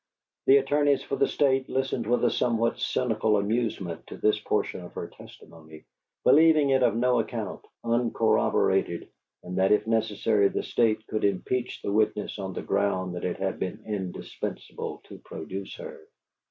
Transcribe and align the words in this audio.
The 0.47 0.57
attorneys 0.57 1.03
for 1.03 1.15
the 1.15 1.27
State 1.27 1.69
listened 1.69 2.07
with 2.07 2.25
a 2.25 2.31
somewhat 2.31 2.79
cynical 2.79 3.37
amusement 3.37 4.07
to 4.07 4.17
this 4.17 4.39
portion 4.39 4.81
of 4.81 4.93
her 4.95 5.07
testimony, 5.07 5.83
believing 6.23 6.71
it 6.71 6.81
of 6.81 6.95
no 6.95 7.19
account, 7.19 7.63
uncorroborated, 7.83 9.09
and 9.43 9.59
that 9.59 9.71
if 9.71 9.85
necessary 9.85 10.47
the 10.47 10.63
State 10.63 11.05
could 11.05 11.23
impeach 11.23 11.83
the 11.83 11.91
witness 11.91 12.39
on 12.39 12.53
the 12.53 12.63
ground 12.63 13.13
that 13.13 13.23
it 13.25 13.37
had 13.37 13.59
been 13.59 13.83
indispensable 13.85 15.01
to 15.03 15.19
produce 15.19 15.75
her. 15.75 15.99